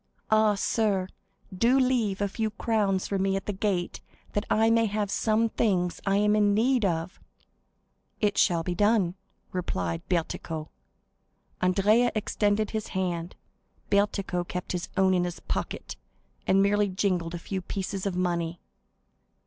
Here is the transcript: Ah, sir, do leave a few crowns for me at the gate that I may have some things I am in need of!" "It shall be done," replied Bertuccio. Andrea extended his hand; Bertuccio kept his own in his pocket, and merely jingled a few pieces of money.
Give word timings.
Ah, 0.31 0.55
sir, 0.55 1.07
do 1.55 1.77
leave 1.79 2.21
a 2.21 2.27
few 2.27 2.49
crowns 2.49 3.07
for 3.07 3.19
me 3.19 3.35
at 3.35 3.45
the 3.45 3.53
gate 3.53 4.01
that 4.33 4.47
I 4.49 4.71
may 4.71 4.87
have 4.87 5.11
some 5.11 5.47
things 5.49 6.01
I 6.07 6.17
am 6.17 6.35
in 6.35 6.55
need 6.55 6.83
of!" 6.83 7.19
"It 8.19 8.35
shall 8.35 8.63
be 8.63 8.73
done," 8.73 9.13
replied 9.51 10.01
Bertuccio. 10.09 10.69
Andrea 11.61 12.11
extended 12.15 12.71
his 12.71 12.87
hand; 12.97 13.35
Bertuccio 13.91 14.43
kept 14.43 14.71
his 14.71 14.89
own 14.97 15.13
in 15.13 15.23
his 15.23 15.39
pocket, 15.41 15.97
and 16.47 16.63
merely 16.63 16.87
jingled 16.89 17.35
a 17.35 17.37
few 17.37 17.61
pieces 17.61 18.07
of 18.07 18.15
money. 18.15 18.59